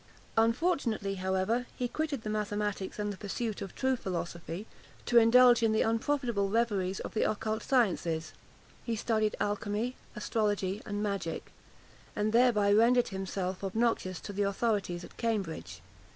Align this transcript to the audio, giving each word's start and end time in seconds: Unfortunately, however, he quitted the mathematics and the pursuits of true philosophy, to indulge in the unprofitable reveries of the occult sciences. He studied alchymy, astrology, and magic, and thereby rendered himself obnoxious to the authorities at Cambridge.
Unfortunately, 0.35 1.13
however, 1.13 1.67
he 1.75 1.87
quitted 1.87 2.23
the 2.23 2.29
mathematics 2.31 2.97
and 2.97 3.13
the 3.13 3.17
pursuits 3.17 3.61
of 3.61 3.75
true 3.75 3.95
philosophy, 3.95 4.65
to 5.05 5.19
indulge 5.19 5.61
in 5.61 5.73
the 5.73 5.83
unprofitable 5.83 6.49
reveries 6.49 6.99
of 7.01 7.13
the 7.13 7.21
occult 7.21 7.61
sciences. 7.61 8.33
He 8.83 8.95
studied 8.95 9.35
alchymy, 9.39 9.95
astrology, 10.15 10.81
and 10.87 11.03
magic, 11.03 11.51
and 12.15 12.33
thereby 12.33 12.73
rendered 12.73 13.09
himself 13.09 13.63
obnoxious 13.63 14.19
to 14.21 14.33
the 14.33 14.41
authorities 14.41 15.03
at 15.03 15.17
Cambridge. 15.17 15.83